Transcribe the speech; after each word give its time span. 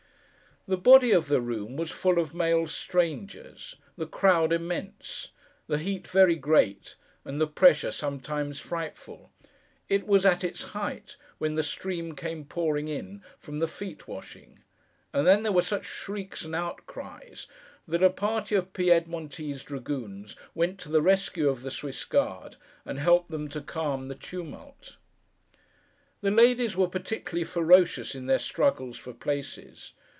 The 0.67 0.77
body 0.77 1.11
of 1.11 1.27
the 1.27 1.41
room 1.41 1.75
was 1.75 1.89
full 1.89 2.19
of 2.19 2.35
male 2.35 2.67
strangers; 2.67 3.77
the 3.97 4.05
crowd 4.05 4.53
immense; 4.53 5.31
the 5.65 5.79
heat 5.79 6.07
very 6.07 6.35
great; 6.35 6.97
and 7.25 7.41
the 7.41 7.47
pressure 7.47 7.89
sometimes 7.89 8.59
frightful. 8.59 9.31
It 9.89 10.05
was 10.05 10.23
at 10.23 10.43
its 10.43 10.61
height, 10.65 11.17
when 11.39 11.55
the 11.55 11.63
stream 11.63 12.13
came 12.15 12.45
pouring 12.45 12.87
in, 12.87 13.23
from 13.39 13.57
the 13.57 13.67
feet 13.67 14.07
washing; 14.07 14.59
and 15.11 15.25
then 15.25 15.41
there 15.41 15.51
were 15.51 15.63
such 15.63 15.85
shrieks 15.87 16.45
and 16.45 16.53
outcries, 16.53 17.47
that 17.87 18.03
a 18.03 18.11
party 18.11 18.53
of 18.53 18.71
Piedmontese 18.71 19.63
dragoons 19.63 20.35
went 20.53 20.79
to 20.81 20.89
the 20.89 21.01
rescue 21.01 21.49
of 21.49 21.63
the 21.63 21.71
Swiss 21.71 22.05
guard, 22.05 22.57
and 22.85 22.99
helped 22.99 23.31
them 23.31 23.49
to 23.49 23.61
calm 23.61 24.09
the 24.09 24.15
tumult. 24.15 24.97
The 26.21 26.29
ladies 26.29 26.77
were 26.77 26.87
particularly 26.87 27.45
ferocious, 27.45 28.13
in 28.13 28.27
their 28.27 28.37
struggles 28.39 28.95
for 28.95 29.11
places. 29.11 29.93